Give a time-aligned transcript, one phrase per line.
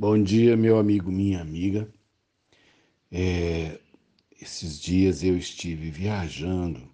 [0.00, 1.92] Bom dia, meu amigo, minha amiga.
[3.10, 3.80] É,
[4.40, 6.88] esses dias eu estive viajando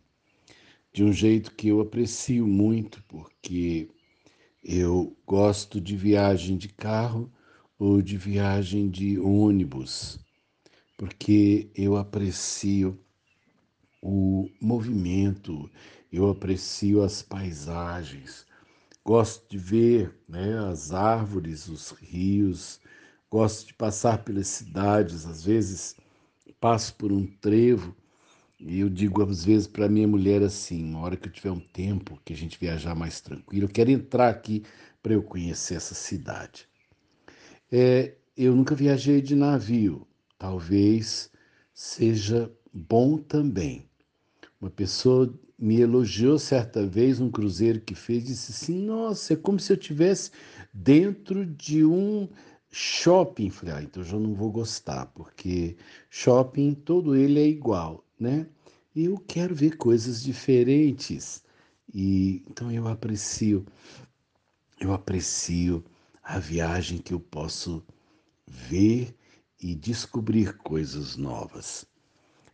[0.90, 3.90] de um jeito que eu aprecio muito, porque
[4.64, 7.30] eu gosto de viagem de carro
[7.78, 10.18] ou de viagem de ônibus,
[10.96, 12.98] porque eu aprecio
[14.00, 15.70] o movimento,
[16.10, 18.46] eu aprecio as paisagens,
[19.04, 22.80] gosto de ver né, as árvores, os rios,
[23.30, 25.96] gosto de passar pelas cidades, às vezes
[26.60, 27.94] passo por um trevo
[28.58, 31.60] e eu digo às vezes para minha mulher assim, uma hora que eu tiver um
[31.60, 34.64] tempo, que a gente viajar mais tranquilo, eu quero entrar aqui
[35.02, 36.68] para eu conhecer essa cidade.
[37.70, 40.06] É, eu nunca viajei de navio,
[40.38, 41.30] talvez
[41.74, 43.88] seja bom também.
[44.60, 49.58] Uma pessoa me elogiou certa vez um cruzeiro que fez, disse assim: Nossa, é como
[49.60, 50.30] se eu tivesse
[50.72, 52.28] dentro de um
[52.70, 53.50] shopping.
[53.50, 55.76] Falei, ah, então eu já não vou gostar, porque
[56.10, 58.46] shopping todo ele é igual, né?
[58.94, 61.42] Eu quero ver coisas diferentes.
[61.92, 63.64] E então eu aprecio,
[64.80, 65.84] eu aprecio
[66.22, 67.84] a viagem que eu posso
[68.46, 69.14] ver
[69.60, 71.86] e descobrir coisas novas.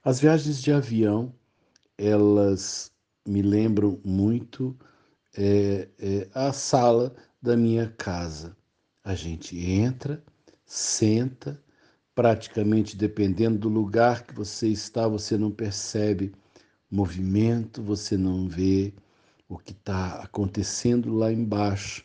[0.04, 1.34] As viagens de avião
[2.00, 2.90] elas
[3.28, 4.76] me lembram muito
[5.36, 8.56] é, é, a sala da minha casa.
[9.04, 10.22] A gente entra,
[10.64, 11.62] senta,
[12.14, 16.32] praticamente dependendo do lugar que você está, você não percebe
[16.90, 18.94] movimento, você não vê
[19.48, 22.04] o que está acontecendo lá embaixo.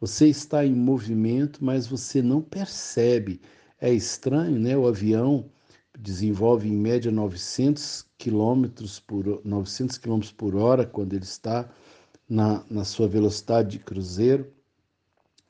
[0.00, 3.40] Você está em movimento, mas você não percebe.
[3.80, 4.76] É estranho, né?
[4.76, 5.50] O avião
[5.98, 8.66] desenvolve em média 900 km
[9.06, 11.68] por 900 km por hora quando ele está
[12.28, 14.52] na, na sua velocidade de cruzeiro,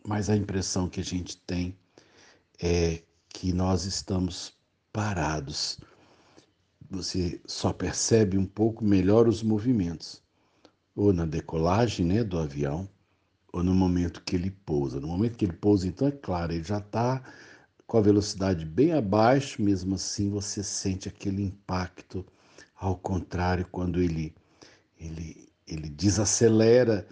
[0.06, 1.76] mas a impressão que a gente tem
[2.62, 4.54] é que nós estamos
[4.92, 5.80] parados.
[6.91, 10.22] Você só percebe um pouco melhor os movimentos,
[10.94, 12.88] ou na decolagem né, do avião,
[13.53, 15.00] ou no momento que ele pousa.
[15.00, 17.22] No momento que ele pousa, então, é claro, ele já está
[17.86, 22.25] com a velocidade bem abaixo, mesmo assim você sente aquele impacto.
[22.80, 24.34] Ao contrário, quando ele,
[24.98, 27.06] ele, ele desacelera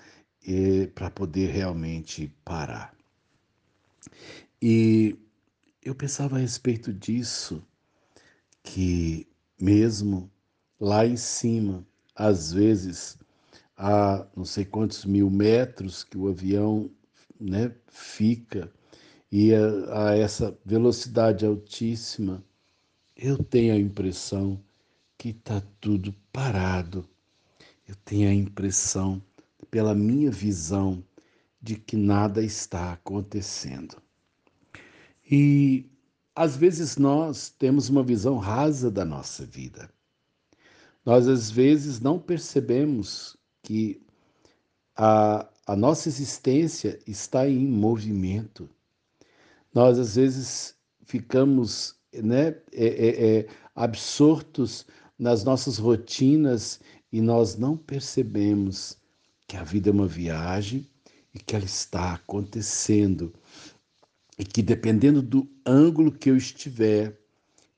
[0.46, 2.96] eh, para poder realmente parar.
[4.62, 5.14] E
[5.82, 7.62] eu pensava a respeito disso,
[8.62, 9.28] que
[9.60, 10.30] mesmo
[10.80, 13.18] lá em cima, às vezes,
[13.76, 16.90] a não sei quantos mil metros que o avião
[17.38, 18.72] né, fica,
[19.30, 22.42] e a, a essa velocidade altíssima,
[23.14, 24.58] eu tenho a impressão
[25.18, 27.06] que está tudo parado.
[27.86, 29.20] Eu tenho a impressão,
[29.70, 31.02] pela minha visão,
[31.60, 34.00] de que nada está acontecendo.
[35.28, 35.84] E
[36.34, 39.90] às vezes nós temos uma visão rasa da nossa vida.
[41.04, 44.00] Nós às vezes não percebemos que
[44.96, 48.70] a, a nossa existência está em movimento.
[49.74, 54.86] Nós às vezes ficamos né, é, é, é, absortos
[55.18, 56.80] nas nossas rotinas
[57.12, 58.96] e nós não percebemos
[59.46, 60.86] que a vida é uma viagem
[61.34, 63.32] e que ela está acontecendo
[64.38, 67.18] e que dependendo do ângulo que eu estiver,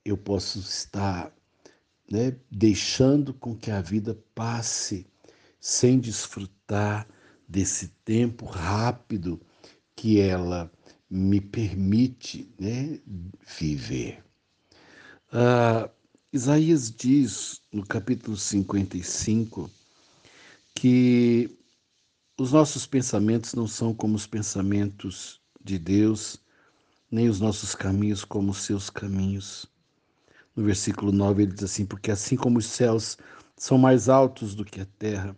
[0.05, 1.33] eu posso estar
[2.11, 5.07] né, deixando com que a vida passe
[5.59, 7.09] sem desfrutar
[7.49, 9.41] desse tempo rápido
[9.97, 10.71] que ela
[11.09, 13.01] me permite né,
[13.59, 14.23] viver.
[15.33, 15.91] Ah,
[16.33, 19.69] Isaías diz no capítulo 55
[20.77, 21.59] que
[22.39, 26.39] os nossos pensamentos não são como os pensamentos de Deus,
[27.11, 29.67] nem os nossos caminhos como os seus caminhos.
[30.55, 33.19] No versículo 9 ele diz assim: Porque assim como os céus
[33.57, 35.37] são mais altos do que a terra,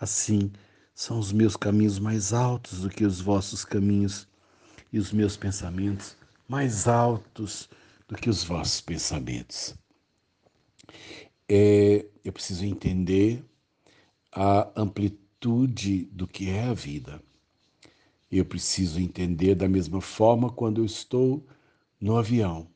[0.00, 0.50] assim
[0.94, 4.26] são os meus caminhos mais altos do que os vossos caminhos
[4.90, 6.16] e os meus pensamentos
[6.48, 7.68] mais altos
[8.08, 9.74] do que os vossos pensamentos.
[11.48, 13.44] É, eu preciso entender
[14.32, 17.22] a amplitude do que é a vida.
[18.30, 21.46] Eu preciso entender da mesma forma quando eu estou
[22.00, 22.66] no avião,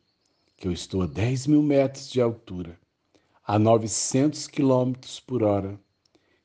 [0.56, 2.78] que eu estou a 10 mil metros de altura,
[3.44, 5.80] a 900 quilômetros por hora,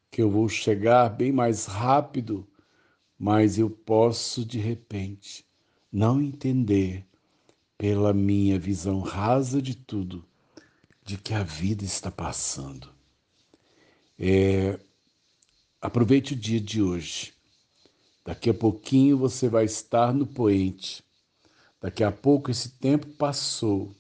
[0.10, 2.48] que eu vou chegar bem mais rápido,
[3.20, 5.46] mas eu posso de repente
[5.92, 7.06] não entender,
[7.78, 10.26] pela minha visão rasa de tudo,
[11.04, 12.90] de que a vida está passando.
[14.18, 14.80] É,
[15.82, 17.34] aproveite o dia de hoje.
[18.24, 21.04] Daqui a pouquinho você vai estar no poente.
[21.82, 23.94] Daqui a pouco esse tempo passou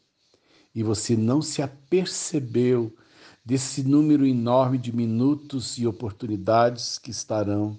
[0.73, 2.95] e você não se apercebeu
[3.43, 7.77] desse número enorme de minutos e oportunidades que estarão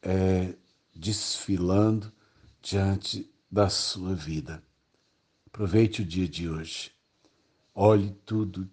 [0.00, 0.54] é,
[0.94, 2.12] desfilando
[2.62, 4.62] diante da sua vida.
[5.46, 6.93] Aproveite o dia de hoje.
[7.76, 8.70] Olhe tudo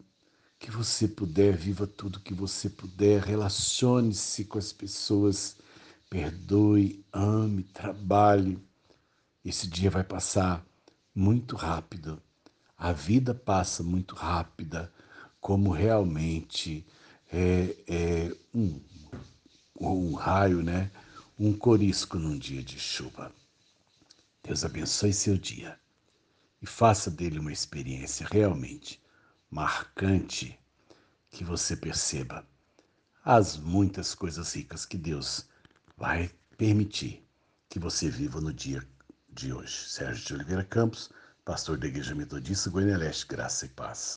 [0.60, 5.58] que você puder, viva tudo que você puder, relacione-se com as pessoas,
[6.08, 8.60] perdoe, ame, trabalhe.
[9.44, 10.64] Esse dia vai passar
[11.16, 12.22] muito rápido.
[12.78, 14.94] A vida passa muito rápida,
[15.40, 16.86] como realmente
[17.34, 18.80] é, é um,
[19.80, 20.92] um raio, né?
[21.40, 23.34] Um corisco num dia de chuva.
[24.44, 25.76] Deus abençoe seu dia
[26.62, 29.02] e faça dele uma experiência realmente
[29.50, 30.60] marcante
[31.30, 32.46] que você perceba
[33.24, 35.48] as muitas coisas ricas que Deus
[35.98, 37.26] vai permitir
[37.70, 38.86] que você viva no dia
[39.30, 39.90] de hoje.
[39.90, 41.10] Sérgio de Oliveira Campos,
[41.46, 44.00] pastor da Igreja Metodista Goiânia Leste, graça e paz.